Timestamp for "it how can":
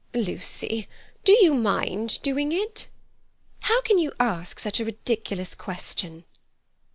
2.51-3.99